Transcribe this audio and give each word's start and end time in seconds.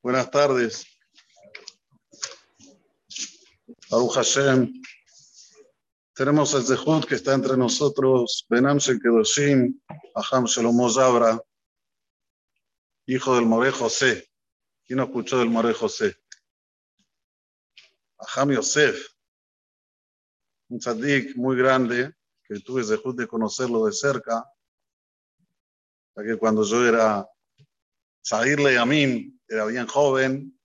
Buenas 0.00 0.30
tardes. 0.30 0.86
Baruch 3.90 4.14
Hashem. 4.14 4.72
Tenemos 6.14 6.54
el 6.54 6.62
Zehut 6.62 7.04
que 7.04 7.16
está 7.16 7.34
entre 7.34 7.56
nosotros, 7.56 8.46
Benam 8.48 8.78
Kedoshim, 8.78 9.80
Aham 10.14 10.46
Shlomo 10.46 10.88
Zabra, 10.88 11.42
hijo 13.06 13.34
del 13.34 13.46
More 13.46 13.72
José. 13.72 14.28
¿Quién 14.84 14.98
no 14.98 15.04
escuchó 15.04 15.40
del 15.40 15.50
More 15.50 15.74
José? 15.74 16.16
Aham 18.18 18.52
Yosef, 18.52 19.04
un 20.68 20.78
tzadik 20.78 21.36
muy 21.36 21.56
grande, 21.56 22.14
que 22.44 22.60
tuve 22.60 22.84
Zehut 22.84 23.16
de 23.16 23.26
conocerlo 23.26 23.84
de 23.86 23.92
cerca, 23.92 24.44
ya 26.16 26.22
que 26.22 26.36
cuando 26.36 26.62
yo 26.62 26.86
era 26.86 27.28
Zahir 28.24 28.60
Yamim, 28.60 29.37
era 29.48 29.64
bien 29.64 29.86
joven, 29.86 30.58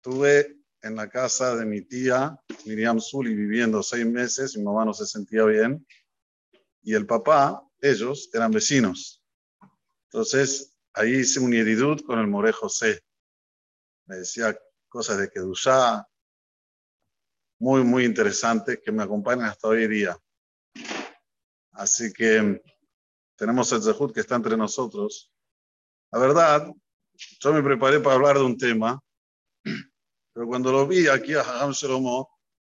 tuve 0.00 0.56
en 0.82 0.94
la 0.94 1.08
casa 1.08 1.56
de 1.56 1.66
mi 1.66 1.82
tía 1.82 2.40
Miriam 2.64 3.00
Zuli 3.00 3.34
viviendo 3.34 3.82
seis 3.82 4.06
meses, 4.06 4.56
mi 4.56 4.62
mamá 4.62 4.84
no 4.84 4.94
se 4.94 5.06
sentía 5.06 5.44
bien, 5.44 5.84
y 6.82 6.94
el 6.94 7.06
papá, 7.06 7.62
ellos, 7.80 8.30
eran 8.32 8.52
vecinos. 8.52 9.22
Entonces, 10.04 10.76
ahí 10.94 11.16
hice 11.16 11.40
un 11.40 11.98
con 12.06 12.20
el 12.20 12.28
More 12.28 12.52
José. 12.52 13.02
Me 14.06 14.16
decía 14.16 14.56
cosas 14.88 15.18
de 15.18 15.28
Kedushá, 15.28 16.06
muy, 17.58 17.82
muy 17.82 18.04
interesantes, 18.04 18.80
que 18.84 18.92
me 18.92 19.02
acompañan 19.02 19.46
hasta 19.46 19.68
hoy 19.68 19.88
día. 19.88 20.16
Así 21.72 22.12
que 22.12 22.62
tenemos 23.36 23.72
el 23.72 23.82
Zehut 23.82 24.14
que 24.14 24.20
está 24.20 24.36
entre 24.36 24.56
nosotros. 24.56 25.32
La 26.12 26.18
verdad, 26.18 26.72
yo 27.16 27.52
me 27.52 27.62
preparé 27.62 28.00
para 28.00 28.16
hablar 28.16 28.36
de 28.36 28.44
un 28.44 28.56
tema 28.56 29.00
pero 30.36 30.46
cuando 30.46 30.70
lo 30.70 30.86
vi 30.86 31.08
aquí 31.08 31.32
a 31.32 31.40
Hagam 31.40 31.72
Shlomo, 31.72 32.28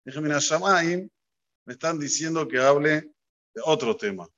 dije, 0.05 0.20
mira, 0.20 0.38
Shamaim 0.38 1.08
me 1.64 1.72
están 1.72 1.98
diciendo 1.98 2.46
que 2.46 2.58
hable 2.58 3.00
de 3.55 3.62
otro 3.64 3.96
tema. 3.96 4.28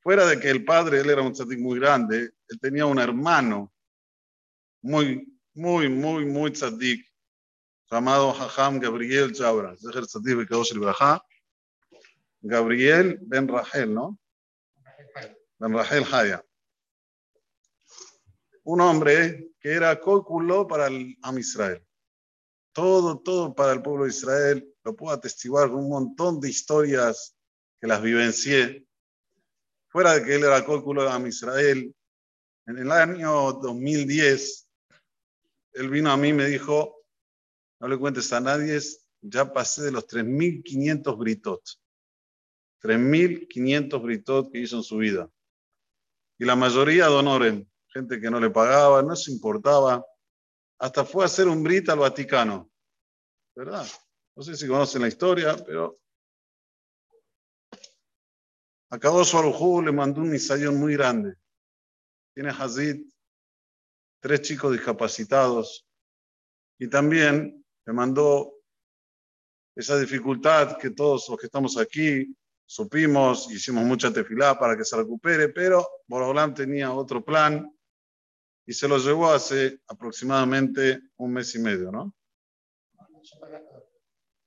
Fuera 0.00 0.24
de 0.26 0.38
que 0.38 0.48
el 0.48 0.64
padre, 0.64 1.00
él 1.00 1.10
era 1.10 1.22
un 1.22 1.32
tzadik 1.32 1.58
muy 1.58 1.80
grande, 1.80 2.30
él 2.48 2.60
tenía 2.60 2.86
un 2.86 3.00
hermano 3.00 3.72
muy, 4.80 5.26
muy, 5.54 5.88
muy, 5.88 6.24
muy 6.24 6.52
tzadik, 6.52 7.04
llamado 7.90 8.30
Hajam 8.30 8.78
Gabriel 8.78 9.32
Chabra. 9.32 9.74
Gabriel 12.42 13.18
Ben 13.22 13.48
Rahel, 13.48 13.92
¿no? 13.92 14.16
Ben 15.58 15.72
Rahel 15.72 16.04
Haya 16.12 16.47
un 18.68 18.82
hombre 18.82 19.52
que 19.60 19.72
era 19.72 19.98
cóculo 19.98 20.66
para 20.66 20.88
el 20.88 21.16
Am 21.22 21.38
Israel. 21.38 21.82
Todo, 22.74 23.18
todo 23.18 23.54
para 23.54 23.72
el 23.72 23.80
pueblo 23.80 24.04
de 24.04 24.10
Israel. 24.10 24.76
Lo 24.84 24.94
puedo 24.94 25.14
atestiguar 25.14 25.70
con 25.70 25.78
un 25.78 25.88
montón 25.88 26.38
de 26.38 26.50
historias 26.50 27.34
que 27.80 27.86
las 27.86 28.02
vivencié. 28.02 28.86
Fuera 29.88 30.12
de 30.12 30.22
que 30.22 30.34
él 30.34 30.44
era 30.44 30.66
cóculo 30.66 31.02
de 31.02 31.10
Am 31.10 31.26
Israel, 31.26 31.94
en 32.66 32.76
el 32.76 32.92
año 32.92 33.54
2010, 33.54 34.68
él 35.72 35.88
vino 35.88 36.10
a 36.10 36.18
mí 36.18 36.28
y 36.28 36.34
me 36.34 36.44
dijo, 36.44 37.06
no 37.80 37.88
le 37.88 37.96
cuentes 37.96 38.30
a 38.34 38.40
nadie, 38.40 38.78
ya 39.22 39.50
pasé 39.50 39.84
de 39.84 39.92
los 39.92 40.06
3.500 40.06 41.16
britot. 41.16 41.62
3.500 42.82 44.02
britot 44.02 44.52
que 44.52 44.58
hizo 44.58 44.76
en 44.76 44.82
su 44.82 44.98
vida. 44.98 45.30
Y 46.38 46.44
la 46.44 46.54
mayoría 46.54 47.06
donoren 47.06 47.66
gente 47.92 48.20
que 48.20 48.30
no 48.30 48.40
le 48.40 48.50
pagaba, 48.50 49.02
no 49.02 49.16
se 49.16 49.32
importaba. 49.32 50.04
Hasta 50.78 51.04
fue 51.04 51.24
a 51.24 51.26
hacer 51.26 51.48
un 51.48 51.62
brita 51.62 51.92
al 51.92 51.98
Vaticano. 51.98 52.70
¿Verdad? 53.54 53.86
No 54.36 54.42
sé 54.42 54.56
si 54.56 54.68
conocen 54.68 55.02
la 55.02 55.08
historia, 55.08 55.56
pero 55.66 55.98
acabó 58.90 59.24
su 59.24 59.36
Arujú, 59.36 59.82
le 59.82 59.92
mandó 59.92 60.20
un 60.20 60.30
misayón 60.30 60.76
muy 60.76 60.94
grande. 60.94 61.34
Tiene 62.34 62.50
Hazid, 62.50 63.04
tres 64.20 64.42
chicos 64.42 64.72
discapacitados, 64.72 65.88
y 66.78 66.88
también 66.88 67.64
le 67.84 67.92
mandó 67.92 68.54
esa 69.74 69.98
dificultad 69.98 70.76
que 70.78 70.90
todos 70.90 71.28
los 71.28 71.38
que 71.38 71.46
estamos 71.46 71.76
aquí 71.76 72.34
supimos, 72.64 73.50
hicimos 73.50 73.84
mucha 73.84 74.12
tefilá 74.12 74.58
para 74.58 74.76
que 74.76 74.84
se 74.84 74.96
recupere, 74.96 75.48
pero 75.48 75.86
Boroglán 76.06 76.54
tenía 76.54 76.92
otro 76.92 77.24
plan 77.24 77.68
y 78.68 78.74
se 78.74 78.86
lo 78.86 78.98
llevó 78.98 79.30
hace 79.30 79.80
aproximadamente 79.88 81.00
un 81.16 81.32
mes 81.32 81.54
y 81.54 81.58
medio, 81.58 81.90
¿no? 81.90 82.14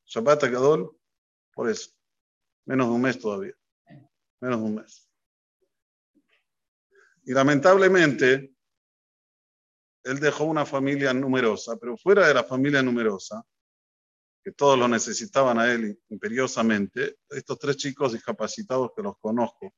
Shabbat 0.05 0.43
Gadol, 0.43 0.95
por 1.51 1.67
eso. 1.67 1.89
Menos 2.65 2.89
de 2.89 2.93
un 2.93 3.01
mes 3.01 3.19
todavía. 3.19 3.55
Menos 4.39 4.59
de 4.59 4.65
un 4.67 4.75
mes. 4.75 5.09
Y 7.23 7.33
lamentablemente, 7.33 8.53
él 10.03 10.19
dejó 10.19 10.43
una 10.43 10.67
familia 10.67 11.15
numerosa, 11.15 11.77
pero 11.77 11.97
fuera 11.97 12.27
de 12.27 12.35
la 12.35 12.43
familia 12.43 12.83
numerosa, 12.83 13.43
que 14.43 14.51
todos 14.51 14.77
lo 14.77 14.87
necesitaban 14.87 15.57
a 15.57 15.73
él 15.73 15.99
imperiosamente, 16.09 17.17
estos 17.27 17.57
tres 17.57 17.75
chicos 17.75 18.13
discapacitados 18.13 18.91
que 18.95 19.01
los 19.01 19.17
conozco. 19.17 19.73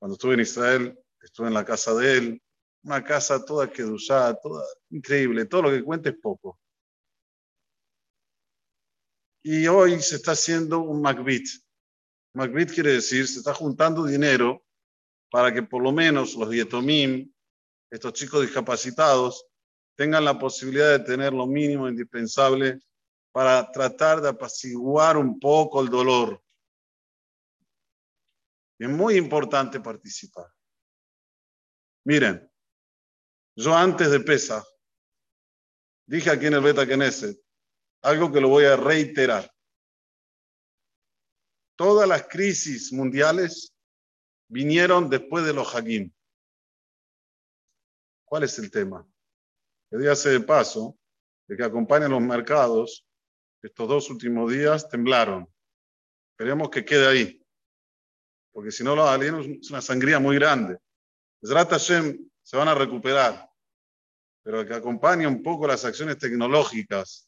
Cuando 0.00 0.14
estuve 0.14 0.34
en 0.34 0.40
Israel, 0.40 0.98
estuve 1.20 1.46
en 1.46 1.54
la 1.54 1.64
casa 1.64 1.94
de 1.94 2.16
él, 2.16 2.42
una 2.84 3.02
casa 3.02 3.44
toda 3.44 3.70
quedusada, 3.70 4.38
toda 4.40 4.64
increíble, 4.90 5.46
todo 5.46 5.62
lo 5.62 5.70
que 5.70 5.82
cuente 5.82 6.10
es 6.10 6.16
poco. 6.16 6.58
Y 9.44 9.66
hoy 9.66 10.00
se 10.00 10.16
está 10.16 10.32
haciendo 10.32 10.80
un 10.80 11.02
Macbeth. 11.02 11.48
Macbeth 12.34 12.72
quiere 12.72 12.92
decir, 12.92 13.26
se 13.26 13.38
está 13.38 13.52
juntando 13.52 14.04
dinero 14.04 14.64
para 15.30 15.52
que 15.52 15.62
por 15.62 15.82
lo 15.82 15.92
menos 15.92 16.34
los 16.34 16.50
dietomim, 16.50 17.32
estos 17.90 18.12
chicos 18.12 18.42
discapacitados, 18.42 19.46
tengan 19.96 20.24
la 20.24 20.38
posibilidad 20.38 20.98
de 20.98 21.04
tener 21.04 21.32
lo 21.32 21.46
mínimo 21.46 21.88
indispensable 21.88 22.80
para 23.32 23.70
tratar 23.72 24.20
de 24.20 24.28
apaciguar 24.28 25.16
un 25.16 25.40
poco 25.40 25.80
el 25.80 25.88
dolor. 25.88 26.42
es 28.78 28.88
muy 28.88 29.16
importante 29.16 29.80
participar. 29.80 30.46
Miren, 32.04 32.51
yo 33.56 33.74
antes 33.74 34.10
de 34.10 34.20
PESA 34.20 34.64
dije 36.06 36.30
aquí 36.30 36.46
en 36.46 36.54
el 36.54 36.62
Beta 36.62 36.86
Knesset 36.86 37.42
algo 38.02 38.32
que 38.32 38.40
lo 38.40 38.48
voy 38.48 38.64
a 38.64 38.76
reiterar. 38.76 39.50
Todas 41.76 42.08
las 42.08 42.26
crisis 42.28 42.92
mundiales 42.92 43.72
vinieron 44.48 45.08
después 45.08 45.44
de 45.46 45.54
los 45.54 45.74
Hakim. 45.74 46.12
¿Cuál 48.24 48.42
es 48.42 48.58
el 48.58 48.70
tema? 48.70 49.08
El 49.90 50.00
día 50.00 50.12
hace 50.12 50.30
de 50.30 50.40
paso, 50.40 50.98
de 51.46 51.56
que 51.56 51.64
acompañan 51.64 52.10
los 52.10 52.20
mercados, 52.20 53.06
estos 53.62 53.88
dos 53.88 54.10
últimos 54.10 54.50
días 54.50 54.88
temblaron. 54.88 55.48
Esperemos 56.32 56.70
que 56.70 56.84
quede 56.84 57.06
ahí, 57.06 57.46
porque 58.52 58.72
si 58.72 58.82
no, 58.82 58.96
los 58.96 59.22
es 59.22 59.70
una 59.70 59.80
sangría 59.80 60.18
muy 60.18 60.36
grande. 60.36 60.78
Zrat 61.44 61.70
Hashem 61.70 62.30
se 62.52 62.58
van 62.58 62.68
a 62.68 62.74
recuperar, 62.74 63.50
pero 64.42 64.66
que 64.66 64.74
acompañe 64.74 65.26
un 65.26 65.42
poco 65.42 65.66
las 65.66 65.86
acciones 65.86 66.18
tecnológicas. 66.18 67.26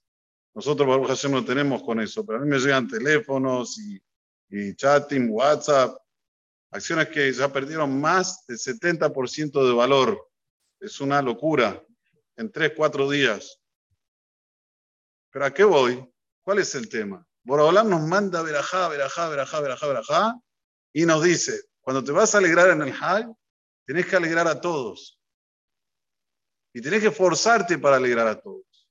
Nosotros, 0.52 0.86
Baruch 0.86 1.08
Hashem, 1.08 1.32
no 1.32 1.42
tenemos 1.42 1.82
con 1.82 1.98
eso, 1.98 2.26
pero 2.26 2.36
a 2.36 2.42
mí 2.42 2.46
me 2.46 2.58
llegan 2.58 2.86
teléfonos 2.86 3.78
y, 3.78 3.98
y 4.50 4.76
chatting, 4.76 5.30
WhatsApp, 5.30 5.96
acciones 6.70 7.08
que 7.08 7.32
ya 7.32 7.50
perdieron 7.50 7.98
más 7.98 8.44
del 8.46 8.58
70% 8.58 9.66
de 9.66 9.72
valor. 9.72 10.30
Es 10.78 11.00
una 11.00 11.22
locura 11.22 11.82
en 12.36 12.52
tres, 12.52 12.74
cuatro 12.76 13.08
días. 13.08 13.58
¿Pero 15.30 15.46
a 15.46 15.54
qué 15.54 15.64
voy? 15.64 16.06
¿Cuál 16.42 16.58
es 16.58 16.74
el 16.74 16.86
tema? 16.86 17.26
Boraholam 17.44 17.88
nos 17.88 18.02
manda 18.02 18.42
verajá, 18.42 18.88
verajá, 18.90 19.30
verajá, 19.30 19.60
verajá, 19.62 19.86
verajá, 19.86 20.34
y 20.92 21.06
nos 21.06 21.22
dice, 21.22 21.62
cuando 21.80 22.04
te 22.04 22.12
vas 22.12 22.34
a 22.34 22.38
alegrar 22.38 22.68
en 22.68 22.82
el 22.82 22.92
Hajj, 22.92 23.34
Tenés 23.86 24.06
que 24.06 24.16
alegrar 24.16 24.48
a 24.48 24.60
todos. 24.60 25.20
Y 26.72 26.80
tenés 26.80 27.02
que 27.02 27.10
forzarte 27.10 27.78
para 27.78 27.96
alegrar 27.96 28.26
a 28.26 28.40
todos. 28.40 28.88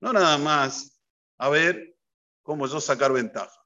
No 0.00 0.12
nada 0.12 0.36
más 0.38 1.00
a 1.38 1.48
ver 1.48 1.96
cómo 2.42 2.66
yo 2.66 2.80
sacar 2.80 3.12
ventaja. 3.12 3.62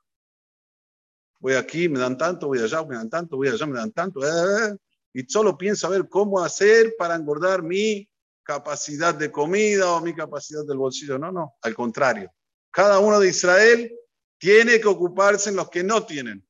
Voy 1.39 1.55
aquí, 1.55 1.89
me 1.89 1.99
dan 1.99 2.19
tanto, 2.19 2.49
voy 2.49 2.59
allá, 2.59 2.85
me 2.85 2.97
dan 2.97 3.09
tanto, 3.09 3.37
voy 3.37 3.49
allá, 3.49 3.67
me 3.67 3.79
dan 3.79 3.93
tanto. 3.93 4.25
Eh, 4.25 4.29
eh, 4.29 4.69
eh. 4.69 4.77
y 5.15 5.25
solo 5.25 5.57
pienso 5.57 5.87
a 5.87 5.91
ver 5.91 6.09
cómo 6.09 6.43
hacer 6.43 6.95
para 6.99 7.15
engordar 7.15 7.63
mi 7.63 8.09
capacidad 8.43 9.15
de 9.15 9.31
comida 9.31 9.93
o 9.93 10.01
mi 10.01 10.15
capacidad 10.15 10.65
del 10.67 10.79
bolsillo. 10.79 11.19
No, 11.19 11.33
no, 11.33 11.57
al 11.63 11.75
contrario. 11.75 12.33
Cada 12.71 12.99
uno 12.99 13.19
de 13.19 13.29
Israel 13.29 13.93
tiene 14.39 14.81
que 14.81 14.89
ocuparse 14.89 15.51
en 15.51 15.57
los 15.57 15.71
que 15.71 15.83
no 15.83 16.05
tienen. 16.05 16.47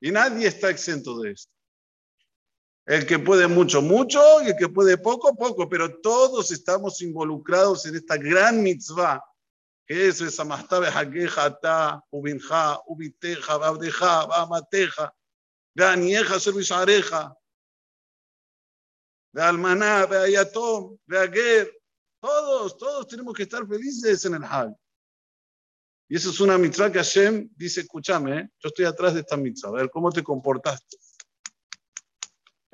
Y 0.00 0.10
nadie 0.10 0.46
está 0.46 0.70
exento 0.70 1.18
de 1.20 1.32
esto. 1.32 1.52
El 2.86 3.06
que 3.06 3.18
puede 3.18 3.46
mucho, 3.46 3.80
mucho, 3.80 4.20
y 4.42 4.48
el 4.48 4.56
que 4.56 4.68
puede 4.68 4.98
poco, 4.98 5.34
poco, 5.34 5.68
pero 5.68 6.00
todos 6.00 6.50
estamos 6.50 7.00
involucrados 7.00 7.86
en 7.86 7.96
esta 7.96 8.18
gran 8.18 8.62
mitzvah, 8.62 9.24
que 9.86 10.08
es 10.08 10.20
esa 10.20 10.44
mastabe 10.44 10.88
hageja 10.88 12.02
ubinja, 12.10 12.80
ubiteja, 12.86 13.56
babdeja, 13.56 14.26
bamateja, 14.26 15.14
ganieja, 15.74 16.38
servisareja, 16.38 17.34
de 19.32 19.42
almaná, 19.42 20.06
de 20.06 20.18
ayatom, 20.18 20.96
de 21.06 21.18
aguer, 21.18 21.72
todos, 22.20 22.76
todos 22.76 23.08
tenemos 23.08 23.34
que 23.34 23.42
estar 23.44 23.66
felices 23.66 24.24
en 24.26 24.34
el 24.34 24.44
Hal. 24.44 24.76
Y 26.08 26.16
eso 26.16 26.30
es 26.30 26.40
una 26.40 26.58
mitzvah 26.58 26.92
que 26.92 26.98
Hashem 26.98 27.50
dice, 27.56 27.80
escúchame, 27.80 28.38
¿eh? 28.38 28.50
yo 28.58 28.68
estoy 28.68 28.84
atrás 28.84 29.14
de 29.14 29.20
esta 29.20 29.36
mitzvah, 29.36 29.70
a 29.70 29.72
ver 29.72 29.90
cómo 29.90 30.12
te 30.12 30.22
comportaste. 30.22 30.98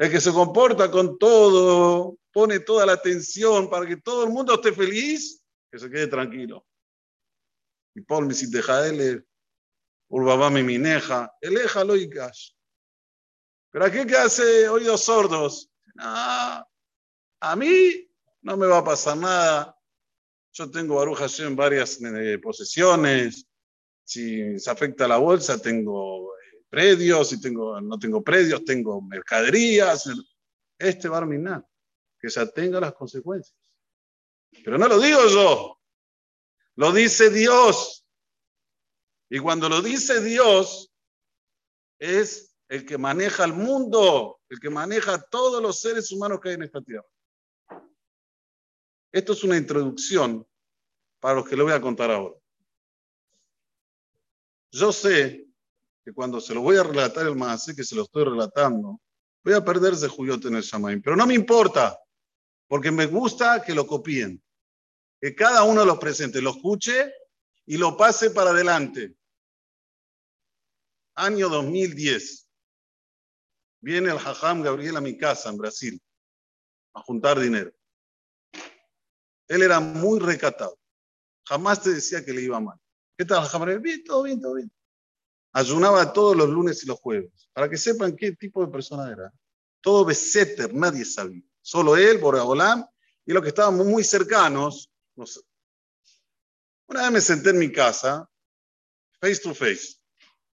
El 0.00 0.10
que 0.10 0.18
se 0.18 0.32
comporta 0.32 0.90
con 0.90 1.18
todo, 1.18 2.16
pone 2.32 2.60
toda 2.60 2.86
la 2.86 2.94
atención 2.94 3.68
para 3.68 3.84
que 3.86 3.98
todo 3.98 4.24
el 4.24 4.30
mundo 4.30 4.54
esté 4.54 4.72
feliz, 4.72 5.44
que 5.70 5.78
se 5.78 5.90
quede 5.90 6.06
tranquilo. 6.06 6.66
Y 7.94 8.00
Paul 8.00 8.24
me 8.24 8.32
dice, 8.32 8.46
él, 8.88 9.26
Urbabá 10.08 10.48
mi 10.48 10.62
mineja, 10.62 11.30
eleja 11.42 11.84
lo 11.84 11.92
Pero 13.70 13.84
aquí 13.84 14.06
que 14.06 14.16
hace 14.16 14.70
oídos 14.70 15.02
sordos, 15.02 15.70
a 15.98 16.64
mí 17.56 18.10
no 18.40 18.56
me 18.56 18.66
va 18.68 18.78
a 18.78 18.84
pasar 18.84 19.18
nada. 19.18 19.76
Yo 20.54 20.70
tengo 20.70 20.94
Baruch 20.94 21.40
en 21.40 21.54
varias 21.54 22.00
eh, 22.00 22.38
posesiones. 22.38 23.46
Si 24.02 24.58
se 24.58 24.70
afecta 24.70 25.06
la 25.06 25.18
bolsa, 25.18 25.60
tengo 25.60 26.32
predios. 26.70 27.28
Si 27.28 27.40
tengo, 27.40 27.80
no 27.80 27.98
tengo 27.98 28.22
predios, 28.22 28.64
tengo 28.64 29.02
mercaderías. 29.02 30.08
Este 30.78 31.08
Barminá, 31.08 31.62
que 32.18 32.30
se 32.30 32.40
atenga 32.40 32.78
a 32.78 32.82
las 32.82 32.94
consecuencias. 32.94 33.54
Pero 34.64 34.78
no 34.78 34.88
lo 34.88 34.98
digo 34.98 35.20
yo, 35.28 35.80
lo 36.76 36.92
dice 36.92 37.28
Dios. 37.30 38.06
Y 39.28 39.38
cuando 39.38 39.68
lo 39.68 39.82
dice 39.82 40.22
Dios, 40.22 40.92
es 41.98 42.56
el 42.68 42.86
que 42.86 42.96
maneja 42.96 43.44
el 43.44 43.52
mundo, 43.52 44.40
el 44.48 44.58
que 44.58 44.70
maneja 44.70 45.20
todos 45.30 45.62
los 45.62 45.80
seres 45.80 46.10
humanos 46.10 46.40
que 46.40 46.48
hay 46.48 46.54
en 46.54 46.62
esta 46.62 46.80
tierra. 46.80 47.06
Esto 49.12 49.32
es 49.32 49.44
una 49.44 49.56
introducción 49.56 50.46
para 51.20 51.34
los 51.34 51.48
que 51.48 51.56
le 51.56 51.62
voy 51.62 51.72
a 51.72 51.80
contar 51.80 52.10
ahora. 52.10 52.36
Yo 54.72 54.92
sé 54.92 55.49
que 56.10 56.14
cuando 56.14 56.40
se 56.40 56.54
lo 56.54 56.60
voy 56.60 56.76
a 56.76 56.82
relatar 56.82 57.24
el 57.24 57.36
más 57.36 57.66
que 57.66 57.84
se 57.84 57.94
lo 57.94 58.02
estoy 58.02 58.24
relatando, 58.24 59.00
voy 59.44 59.54
a 59.54 59.64
perderse 59.64 60.08
Juyote 60.08 60.48
en 60.48 60.56
el 60.56 60.62
Shamaim. 60.62 61.00
Pero 61.00 61.14
no 61.14 61.24
me 61.24 61.34
importa, 61.34 61.96
porque 62.66 62.90
me 62.90 63.06
gusta 63.06 63.62
que 63.62 63.74
lo 63.74 63.86
copien. 63.86 64.42
Que 65.20 65.36
cada 65.36 65.62
uno 65.62 65.82
de 65.82 65.86
los 65.86 65.98
presentes 65.98 66.42
lo 66.42 66.50
escuche 66.50 67.12
y 67.64 67.76
lo 67.76 67.96
pase 67.96 68.30
para 68.30 68.50
adelante. 68.50 69.14
Año 71.14 71.48
2010. 71.48 72.48
Viene 73.82 74.10
el 74.10 74.18
Jajam 74.18 74.62
Gabriel 74.62 74.96
a 74.96 75.00
mi 75.00 75.16
casa 75.16 75.48
en 75.48 75.58
Brasil 75.58 76.02
a 76.92 77.02
juntar 77.02 77.38
dinero. 77.38 77.72
Él 79.46 79.62
era 79.62 79.78
muy 79.78 80.18
recatado. 80.18 80.76
Jamás 81.46 81.82
te 81.82 81.90
decía 81.90 82.24
que 82.24 82.32
le 82.32 82.42
iba 82.42 82.58
mal. 82.58 82.78
¿Qué 83.16 83.24
tal, 83.24 83.44
Jamás? 83.44 83.80
Bien, 83.80 84.02
todo 84.02 84.24
bien, 84.24 84.40
todo 84.40 84.54
bien. 84.54 84.72
Ayunaba 85.52 86.12
todos 86.12 86.36
los 86.36 86.48
lunes 86.48 86.82
y 86.84 86.86
los 86.86 86.98
jueves. 87.00 87.48
Para 87.52 87.68
que 87.68 87.76
sepan 87.76 88.16
qué 88.16 88.32
tipo 88.32 88.64
de 88.64 88.70
persona 88.70 89.10
era. 89.10 89.32
Todo 89.80 90.04
beseter, 90.04 90.72
nadie 90.74 91.04
sabía. 91.04 91.42
Solo 91.60 91.96
él, 91.96 92.18
Boragolam, 92.18 92.86
y 93.26 93.32
los 93.32 93.42
que 93.42 93.48
estábamos 93.48 93.86
muy 93.86 94.04
cercanos. 94.04 94.90
No. 95.16 95.24
Una 96.86 97.02
vez 97.02 97.12
me 97.12 97.20
senté 97.20 97.50
en 97.50 97.58
mi 97.58 97.70
casa, 97.70 98.28
face 99.20 99.40
to 99.40 99.54
face. 99.54 99.96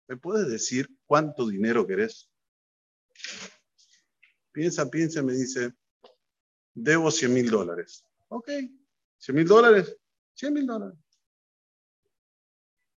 ¿Me 0.08 0.18
puedes 0.18 0.50
decir 0.50 0.90
cuánto 1.06 1.48
dinero 1.48 1.88
querés? 1.88 2.30
Piensa, 4.52 4.90
piensa, 4.90 5.24
me 5.24 5.34
dice, 5.34 5.74
debo 6.74 7.10
100 7.10 7.34
mil 7.34 7.50
dólares. 7.50 8.06
Ok, 8.28 8.50
100 9.18 9.36
mil 9.36 9.48
dólares, 9.48 9.96
100 10.34 10.54
mil 10.54 10.66
dólares. 10.66 10.98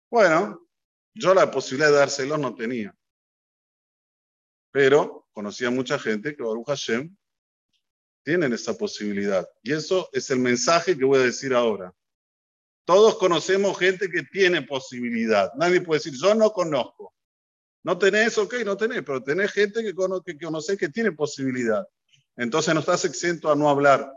Bueno, 0.10 0.68
yo 1.14 1.34
la 1.34 1.52
posibilidad 1.52 1.90
de 1.90 1.98
dárselo 1.98 2.38
no 2.38 2.56
tenía. 2.56 2.96
Pero 4.72 5.28
conocía 5.32 5.70
mucha 5.70 6.00
gente 6.00 6.36
que 6.36 6.44
Baruch 6.44 6.68
Hashem 6.68 7.16
tienen 8.24 8.54
esa 8.54 8.78
posibilidad. 8.78 9.48
Y 9.64 9.74
eso 9.74 10.10
es 10.14 10.30
el 10.30 10.40
mensaje 10.40 10.98
que 10.98 11.06
voy 11.06 11.20
a 11.20 11.24
decir 11.24 11.54
ahora. 11.54 11.94
Todos 12.86 13.18
conocemos 13.18 13.78
gente 13.78 14.10
que 14.10 14.24
tiene 14.24 14.62
posibilidad. 14.62 15.52
Nadie 15.56 15.82
puede 15.82 16.00
decir, 16.00 16.14
yo 16.20 16.34
no 16.36 16.52
conozco. 16.52 17.14
No 17.84 17.98
tenés, 17.98 18.38
ok, 18.38 18.56
no 18.66 18.78
tenés, 18.78 19.04
pero 19.04 19.24
tenés 19.24 19.52
gente 19.52 19.84
que, 19.84 19.94
conoce, 19.94 20.24
que 20.26 20.46
conoce 20.46 20.78
que 20.78 20.90
tiene 20.90 21.12
posibilidad. 21.12 21.86
Entonces 22.36 22.74
no 22.74 22.80
estás 22.80 23.06
exento 23.06 23.52
a 23.52 23.56
no 23.56 23.70
hablar. 23.70 24.12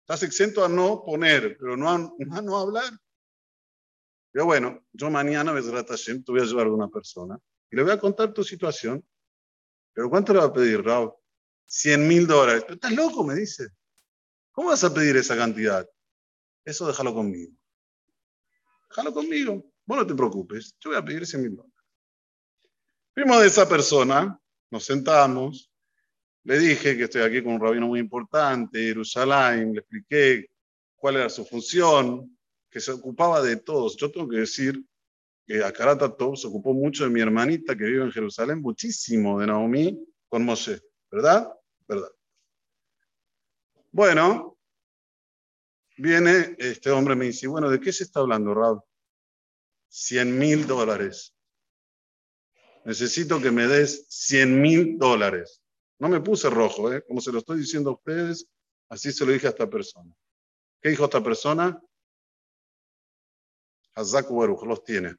Estás 0.00 0.22
exento 0.22 0.64
a 0.64 0.68
no 0.68 1.02
poner, 1.04 1.56
pero 1.58 1.76
no 1.76 1.90
a, 1.90 1.98
no 2.42 2.58
hablar. 2.58 2.92
Pero 4.36 4.44
bueno, 4.44 4.84
yo 4.92 5.08
mañana, 5.08 5.50
Hashem, 5.50 6.22
te 6.22 6.30
voy 6.30 6.42
a 6.42 6.44
llevar 6.44 6.66
a 6.66 6.70
una 6.70 6.88
persona 6.88 7.38
y 7.70 7.76
le 7.76 7.82
voy 7.82 7.92
a 7.92 7.98
contar 7.98 8.34
tu 8.34 8.44
situación. 8.44 9.02
¿Pero 9.94 10.10
cuánto 10.10 10.34
le 10.34 10.40
va 10.40 10.44
a 10.44 10.52
pedir, 10.52 10.84
Raúl? 10.84 11.14
100 11.64 12.06
mil 12.06 12.26
dólares. 12.26 12.64
Pero 12.64 12.74
estás 12.74 12.92
loco, 12.92 13.24
me 13.24 13.34
dice. 13.34 13.68
¿Cómo 14.52 14.68
vas 14.68 14.84
a 14.84 14.92
pedir 14.92 15.16
esa 15.16 15.38
cantidad? 15.38 15.88
Eso 16.66 16.86
déjalo 16.86 17.14
conmigo. 17.14 17.50
Déjalo 18.90 19.14
conmigo. 19.14 19.72
Vos 19.86 19.96
no 19.96 20.06
te 20.06 20.14
preocupes. 20.14 20.76
Yo 20.80 20.90
voy 20.90 20.98
a 20.98 21.02
pedir 21.02 21.26
100 21.26 21.42
mil 21.42 21.56
dólares. 21.56 21.74
Fuimos 23.14 23.40
de 23.40 23.46
esa 23.46 23.66
persona, 23.66 24.38
nos 24.70 24.84
sentamos, 24.84 25.72
le 26.44 26.58
dije 26.58 26.94
que 26.94 27.04
estoy 27.04 27.22
aquí 27.22 27.42
con 27.42 27.54
un 27.54 27.60
rabino 27.62 27.86
muy 27.86 28.00
importante, 28.00 28.80
Jerusalén, 28.80 29.72
le 29.72 29.80
expliqué 29.80 30.50
cuál 30.94 31.16
era 31.16 31.30
su 31.30 31.46
función, 31.46 32.35
que 32.76 32.80
se 32.80 32.92
ocupaba 32.92 33.40
de 33.40 33.56
todos. 33.56 33.96
Yo 33.96 34.10
tengo 34.10 34.28
que 34.28 34.36
decir 34.36 34.84
que 35.46 35.64
Akarata 35.64 36.14
Top 36.14 36.36
se 36.36 36.46
ocupó 36.46 36.74
mucho 36.74 37.04
de 37.04 37.10
mi 37.10 37.22
hermanita 37.22 37.74
que 37.74 37.84
vive 37.84 38.04
en 38.04 38.12
Jerusalén, 38.12 38.60
muchísimo 38.60 39.40
de 39.40 39.46
Naomi 39.46 39.98
con 40.28 40.44
Moshe, 40.44 40.82
¿verdad? 41.10 41.50
¿Verdad? 41.88 42.10
Bueno, 43.90 44.58
viene 45.96 46.54
este 46.58 46.90
hombre 46.90 47.16
me 47.16 47.24
dice, 47.24 47.46
bueno, 47.46 47.70
¿de 47.70 47.80
qué 47.80 47.90
se 47.94 48.04
está 48.04 48.20
hablando, 48.20 48.52
Rab? 48.52 48.84
100 49.88 50.38
mil 50.38 50.66
dólares. 50.66 51.34
Necesito 52.84 53.40
que 53.40 53.52
me 53.52 53.66
des 53.68 54.04
100 54.10 54.60
mil 54.60 54.98
dólares. 54.98 55.62
No 55.98 56.10
me 56.10 56.20
puse 56.20 56.50
rojo, 56.50 56.92
¿eh? 56.92 57.02
como 57.08 57.22
se 57.22 57.32
lo 57.32 57.38
estoy 57.38 57.58
diciendo 57.60 57.88
a 57.88 57.94
ustedes, 57.94 58.46
así 58.90 59.12
se 59.12 59.24
lo 59.24 59.32
dije 59.32 59.46
a 59.46 59.50
esta 59.50 59.66
persona. 59.66 60.14
¿Qué 60.82 60.90
dijo 60.90 61.06
esta 61.06 61.22
persona? 61.22 61.80
Hazak 63.96 64.30
Baruch 64.30 64.62
los 64.64 64.84
tiene. 64.84 65.16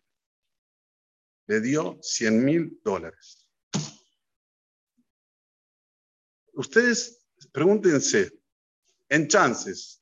Le 1.48 1.60
dio 1.62 1.98
100 2.02 2.46
mil 2.46 2.80
dólares. 2.84 3.48
Ustedes 6.54 7.24
pregúntense, 7.52 8.32
en 9.10 9.28
chances, 9.28 10.02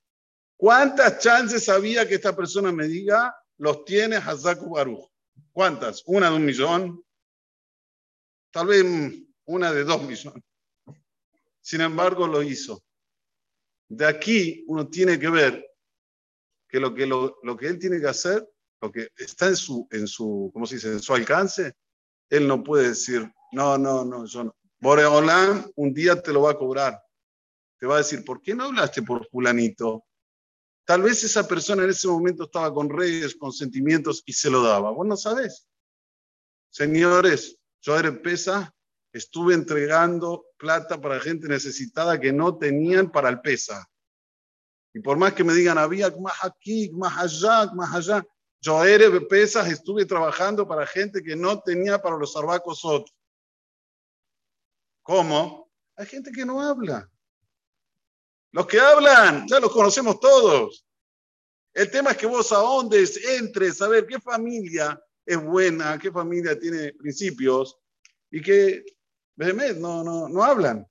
¿cuántas 0.58 1.20
chances 1.20 1.67
había 1.70 2.08
que 2.08 2.15
esta 2.15 2.36
persona 2.36 2.72
me 2.72 2.88
diga 2.88 3.36
los 3.58 3.86
tiene 3.86 4.17
Hazak 4.17 4.62
Baruch? 4.67 5.10
¿Cuántas? 5.51 6.03
¿Una 6.05 6.29
de 6.29 6.36
un 6.36 6.46
millón? 6.46 7.05
Tal 8.51 8.67
vez 8.67 8.86
una 9.46 9.72
de 9.72 9.84
dos 9.84 10.01
millones. 10.03 10.44
Sin 11.62 11.82
embargo, 11.82 12.27
lo 12.27 12.44
hizo. 12.44 12.84
De 13.88 14.05
aquí 14.05 14.63
uno 14.67 14.88
tiene 14.89 15.20
que 15.20 15.29
ver 15.29 15.75
que 16.67 16.79
lo 16.79 16.94
que, 16.94 17.05
lo, 17.05 17.58
que 17.58 17.67
él 17.67 17.79
tiene 17.79 18.00
que 18.00 18.08
hacer, 18.08 18.48
lo 18.86 18.92
que 18.92 19.10
está 19.18 19.48
en 19.48 19.56
su, 19.56 19.88
en 19.92 20.08
su, 20.08 20.50
¿cómo 20.54 20.65
se 20.65 20.75
dice?, 20.75 20.92
en 20.92 21.01
su 21.01 21.13
alcance, 21.13 21.74
él 22.30 22.48
no 22.48 22.63
puede 22.63 22.89
decir, 22.89 23.32
no, 23.51 23.77
no, 23.77 24.06
no, 24.06 24.25
yo 24.25 24.46
no. 24.46 24.56
Boreolán 24.80 25.72
un 25.75 25.94
día 25.94 26.22
te 26.22 26.32
lo 26.32 26.44
va 26.44 26.51
a 26.51 26.58
cobrar. 26.58 27.01
Te 27.80 27.88
va 27.88 27.96
a 27.96 27.98
decir, 28.00 28.24
¿por 28.24 28.42
qué 28.42 28.54
no 28.54 28.65
hablaste 28.65 29.01
por 29.01 29.27
fulanito? 29.27 30.06
Tal 30.86 31.01
vez 31.01 31.24
esa 31.24 31.48
persona 31.48 31.84
en 31.84 31.89
ese 31.89 32.08
momento 32.08 32.44
estaba 32.44 32.74
con 32.74 32.89
reyes, 32.89 33.36
con 33.36 33.51
sentimientos 33.51 34.22
y 34.25 34.34
se 34.34 34.50
lo 34.50 34.62
daba. 34.62 34.92
Vos 34.92 35.08
no 35.08 35.18
sabés. 35.18 35.68
Señores, 36.70 37.58
yo 37.82 37.98
era 37.98 38.12
pesa 38.22 38.75
estuve 39.15 39.54
entregando 39.54 40.48
plata 40.58 41.00
para 41.00 41.22
gente 41.22 41.48
necesitada 41.48 42.20
que 42.20 42.34
no 42.34 42.58
tenían 42.58 43.10
para 43.10 43.30
el 43.30 43.39
pesa. 43.39 43.89
Y 44.94 45.00
por 45.00 45.18
más 45.18 45.34
que 45.34 45.46
me 45.46 45.54
digan, 45.54 45.77
había 45.77 46.10
más 46.12 46.44
aquí, 46.44 46.92
más 46.92 47.18
allá, 47.18 47.72
más 47.74 47.96
allá, 47.96 48.25
yo 48.65 48.84
eres 48.84 49.12
pesas, 49.29 49.69
estuve 49.69 50.05
trabajando 50.05 50.67
para 50.67 50.88
gente 50.88 51.22
que 51.22 51.36
no 51.36 51.62
tenía 51.62 52.01
para 52.01 52.17
los 52.17 52.36
arbacos 52.36 52.84
otros. 52.84 53.15
¿Cómo? 55.03 55.69
Hay 55.95 56.07
gente 56.07 56.31
que 56.31 56.43
no 56.43 56.60
habla. 56.60 57.07
Los 58.51 58.65
que 58.65 58.79
hablan, 58.79 59.45
ya 59.48 59.60
los 59.60 59.72
conocemos 59.72 60.19
todos. 60.19 60.84
El 61.75 61.91
tema 61.91 62.12
es 62.12 62.17
que 62.17 62.25
vos 62.25 62.51
ahondes, 62.51 63.24
entres, 63.24 63.84
a 63.84 63.88
ver 63.88 64.07
qué 64.07 64.19
familia 64.19 65.00
es 65.24 65.39
buena, 65.43 66.00
qué 66.00 66.12
familia 66.12 66.60
tiene 66.60 66.91
principios 66.93 67.77
y 68.31 68.41
que 68.41 68.84
no, 69.36 70.03
no, 70.03 70.27
no 70.27 70.43
hablan, 70.43 70.88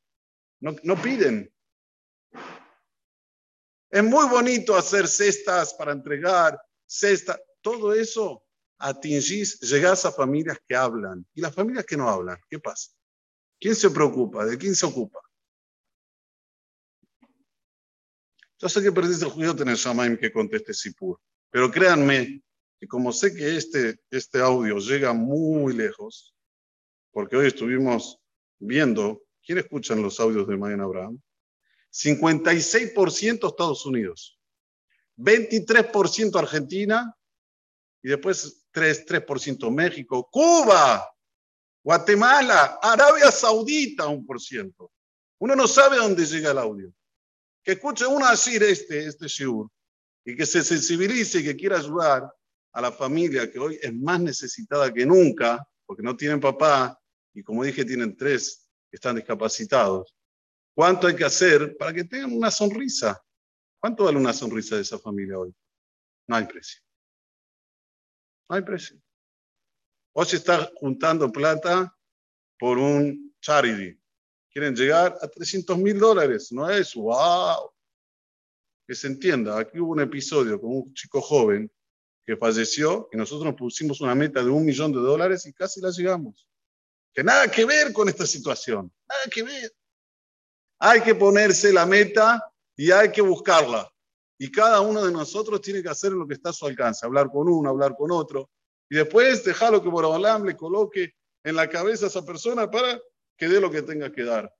no, 0.60 0.76
no 0.84 1.02
piden. 1.02 1.52
Es 3.90 4.04
muy 4.04 4.28
bonito 4.28 4.76
hacer 4.76 5.08
cestas 5.08 5.74
para 5.74 5.90
entregar, 5.90 6.60
cestas, 6.86 7.40
todo 7.64 7.94
eso 7.94 8.44
atingís, 8.78 9.58
llegás 9.60 10.04
a 10.04 10.12
familias 10.12 10.58
que 10.68 10.76
hablan. 10.76 11.26
¿Y 11.34 11.40
las 11.40 11.54
familias 11.54 11.86
que 11.86 11.96
no 11.96 12.08
hablan? 12.08 12.38
¿Qué 12.50 12.58
pasa? 12.58 12.92
¿Quién 13.58 13.74
se 13.74 13.90
preocupa? 13.90 14.44
¿De 14.44 14.58
quién 14.58 14.74
se 14.74 14.84
ocupa? 14.84 15.18
Yo 18.58 18.68
sé 18.68 18.82
que 18.82 18.92
perdiste 18.92 19.24
el 19.24 19.30
judío 19.30 19.56
tener 19.56 19.76
Shamaim 19.76 20.18
que 20.18 20.30
conteste 20.30 20.74
Sipur, 20.74 21.18
pero 21.50 21.70
créanme 21.70 22.42
que 22.78 22.86
como 22.86 23.12
sé 23.12 23.34
que 23.34 23.56
este, 23.56 23.98
este 24.10 24.40
audio 24.40 24.78
llega 24.78 25.14
muy 25.14 25.72
lejos, 25.72 26.34
porque 27.12 27.36
hoy 27.36 27.46
estuvimos 27.46 28.18
viendo, 28.58 29.22
¿quién 29.42 29.58
escuchan 29.58 30.02
los 30.02 30.20
audios 30.20 30.46
de 30.46 30.56
Mayan 30.58 30.82
Abraham? 30.82 31.20
56% 31.90 33.48
Estados 33.48 33.86
Unidos, 33.86 34.38
23% 35.16 36.38
Argentina 36.38 37.16
y 38.04 38.10
después 38.10 38.66
3, 38.70 39.06
3% 39.06 39.70
México, 39.70 40.28
Cuba, 40.30 41.10
Guatemala, 41.82 42.78
Arabia 42.82 43.30
Saudita, 43.30 44.06
un 44.08 44.26
por 44.26 44.38
ciento. 44.38 44.92
Uno 45.38 45.56
no 45.56 45.66
sabe 45.66 45.96
dónde 45.96 46.26
llega 46.26 46.50
el 46.50 46.58
audio. 46.58 46.92
Que 47.62 47.72
escuche 47.72 48.06
uno 48.06 48.30
decir 48.30 48.62
este, 48.62 49.06
este 49.06 49.26
shiur, 49.26 49.70
y 50.22 50.36
que 50.36 50.44
se 50.44 50.62
sensibilice 50.62 51.40
y 51.40 51.44
que 51.44 51.56
quiera 51.56 51.78
ayudar 51.78 52.30
a 52.72 52.80
la 52.82 52.92
familia 52.92 53.50
que 53.50 53.58
hoy 53.58 53.78
es 53.80 53.94
más 53.94 54.20
necesitada 54.20 54.92
que 54.92 55.06
nunca, 55.06 55.66
porque 55.86 56.02
no 56.02 56.14
tienen 56.14 56.40
papá, 56.40 57.00
y 57.32 57.42
como 57.42 57.64
dije, 57.64 57.86
tienen 57.86 58.14
tres 58.14 58.68
que 58.90 58.96
están 58.96 59.16
discapacitados. 59.16 60.14
¿Cuánto 60.74 61.06
hay 61.06 61.16
que 61.16 61.24
hacer 61.24 61.74
para 61.78 61.94
que 61.94 62.04
tengan 62.04 62.36
una 62.36 62.50
sonrisa? 62.50 63.18
¿Cuánto 63.80 64.04
vale 64.04 64.18
una 64.18 64.34
sonrisa 64.34 64.76
de 64.76 64.82
esa 64.82 64.98
familia 64.98 65.38
hoy? 65.38 65.54
No 66.28 66.36
hay 66.36 66.44
precio. 66.44 66.83
No 68.48 68.56
hay 68.56 68.62
precio. 68.62 69.00
O 70.12 70.24
se 70.24 70.36
está 70.36 70.70
juntando 70.76 71.30
plata 71.30 71.96
por 72.58 72.78
un 72.78 73.34
charity. 73.40 73.98
Quieren 74.50 74.76
llegar 74.76 75.16
a 75.20 75.28
300 75.28 75.76
mil 75.78 75.98
dólares. 75.98 76.52
No 76.52 76.70
es 76.70 76.94
wow. 76.94 77.72
Que 78.86 78.94
se 78.94 79.08
entienda. 79.08 79.58
Aquí 79.58 79.80
hubo 79.80 79.92
un 79.92 80.00
episodio 80.00 80.60
con 80.60 80.70
un 80.76 80.94
chico 80.94 81.20
joven 81.20 81.70
que 82.24 82.36
falleció 82.36 83.08
y 83.12 83.16
nosotros 83.16 83.44
nos 83.44 83.54
pusimos 83.54 84.00
una 84.00 84.14
meta 84.14 84.42
de 84.42 84.50
un 84.50 84.64
millón 84.64 84.92
de 84.92 85.00
dólares 85.00 85.44
y 85.46 85.52
casi 85.52 85.80
la 85.80 85.90
llegamos. 85.90 86.48
Que 87.12 87.22
nada 87.22 87.50
que 87.50 87.64
ver 87.64 87.92
con 87.92 88.08
esta 88.08 88.26
situación. 88.26 88.92
Nada 89.08 89.22
que 89.30 89.42
ver. 89.42 89.72
Hay 90.78 91.00
que 91.02 91.14
ponerse 91.14 91.72
la 91.72 91.86
meta 91.86 92.52
y 92.76 92.90
hay 92.90 93.12
que 93.12 93.20
buscarla. 93.20 93.93
Y 94.38 94.50
cada 94.50 94.80
uno 94.80 95.04
de 95.04 95.12
nosotros 95.12 95.60
tiene 95.60 95.82
que 95.82 95.88
hacer 95.88 96.12
lo 96.12 96.26
que 96.26 96.34
está 96.34 96.50
a 96.50 96.52
su 96.52 96.66
alcance, 96.66 97.06
hablar 97.06 97.30
con 97.30 97.48
uno, 97.48 97.70
hablar 97.70 97.94
con 97.96 98.10
otro, 98.10 98.50
y 98.90 98.96
después 98.96 99.44
dejarlo 99.44 99.82
que 99.82 99.88
Borobalam 99.88 100.44
le 100.44 100.56
coloque 100.56 101.14
en 101.44 101.56
la 101.56 101.68
cabeza 101.68 102.06
a 102.06 102.08
esa 102.08 102.24
persona 102.24 102.70
para 102.70 103.00
que 103.36 103.48
dé 103.48 103.60
lo 103.60 103.70
que 103.70 103.82
tenga 103.82 104.10
que 104.10 104.24
dar. 104.24 104.52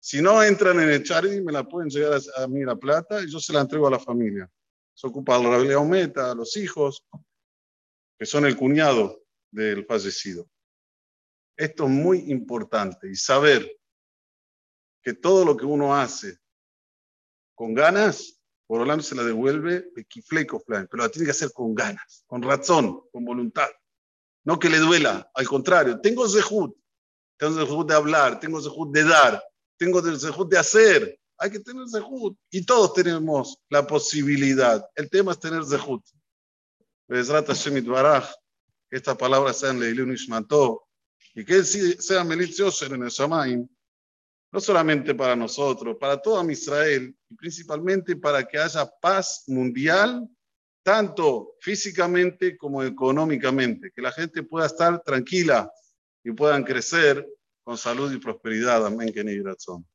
Si 0.00 0.22
no 0.22 0.42
entran 0.42 0.80
en 0.80 0.90
el 0.90 1.02
charity, 1.02 1.40
me 1.40 1.52
la 1.52 1.64
pueden 1.64 1.90
llegar 1.90 2.20
a, 2.36 2.46
mí 2.46 2.64
la 2.64 2.76
plata 2.76 3.22
y 3.22 3.30
yo 3.30 3.40
se 3.40 3.52
la 3.52 3.60
entrego 3.60 3.86
a 3.86 3.90
la 3.90 3.98
familia. 3.98 4.48
Se 4.94 5.06
ocupa 5.06 5.38
la 5.38 5.50
realidad 5.50 5.82
Meta, 5.84 6.30
a 6.30 6.34
los 6.34 6.56
hijos, 6.56 7.04
que 8.18 8.24
son 8.24 8.46
el 8.46 8.56
cuñado 8.56 9.22
del 9.50 9.84
fallecido. 9.84 10.48
Esto 11.56 11.84
es 11.84 11.90
muy 11.90 12.30
importante 12.30 13.08
y 13.10 13.16
saber 13.16 13.78
que 15.02 15.14
todo 15.14 15.44
lo 15.44 15.56
que 15.56 15.64
uno 15.64 15.94
hace 15.94 16.38
con 17.54 17.74
ganas, 17.74 18.35
Orlando 18.68 19.02
se 19.02 19.14
la 19.14 19.22
devuelve 19.22 19.90
pero 19.92 21.02
la 21.02 21.08
tiene 21.08 21.26
que 21.26 21.30
hacer 21.30 21.52
con 21.52 21.74
ganas, 21.74 22.24
con 22.26 22.42
razón, 22.42 23.02
con 23.12 23.24
voluntad. 23.24 23.68
No 24.44 24.58
que 24.58 24.68
le 24.68 24.78
duela, 24.78 25.30
al 25.34 25.46
contrario, 25.46 26.00
tengo 26.00 26.28
zehut, 26.28 26.76
tengo 27.36 27.66
zehut 27.66 27.88
de 27.88 27.94
hablar, 27.94 28.40
tengo 28.40 28.60
zehut 28.60 28.92
de 28.92 29.04
dar, 29.04 29.42
tengo 29.76 30.00
zehut 30.02 30.48
de 30.50 30.58
hacer, 30.58 31.20
hay 31.38 31.50
que 31.50 31.60
tener 31.60 31.88
zehut. 31.88 32.36
Y 32.50 32.64
todos 32.64 32.94
tenemos 32.94 33.58
la 33.68 33.86
posibilidad. 33.86 34.84
El 34.94 35.10
tema 35.10 35.32
es 35.32 35.38
tener 35.38 35.64
zehut. 35.64 36.04
Que 37.08 37.20
estas 38.96 39.16
palabras 39.16 39.58
sean 39.58 39.80
Leilun 39.80 40.12
Ishmató, 40.12 40.86
y 41.34 41.44
que 41.44 41.62
sea 41.64 42.24
malicioso 42.24 42.86
en 42.86 43.02
el 43.02 43.10
Shamaim, 43.10 43.68
no 44.56 44.60
solamente 44.62 45.14
para 45.14 45.36
nosotros, 45.36 45.98
para 46.00 46.16
todo 46.16 46.50
Israel, 46.50 47.14
y 47.28 47.34
principalmente 47.34 48.16
para 48.16 48.42
que 48.42 48.56
haya 48.56 48.90
paz 49.02 49.44
mundial, 49.48 50.26
tanto 50.82 51.56
físicamente 51.60 52.56
como 52.56 52.82
económicamente, 52.82 53.90
que 53.94 54.00
la 54.00 54.10
gente 54.12 54.42
pueda 54.42 54.64
estar 54.64 55.02
tranquila 55.02 55.70
y 56.24 56.32
puedan 56.32 56.64
crecer 56.64 57.28
con 57.62 57.76
salud 57.76 58.10
y 58.10 58.16
prosperidad. 58.16 58.86
Amén, 58.86 59.12
que 59.12 59.22
ni 59.22 59.38
razón. 59.42 59.86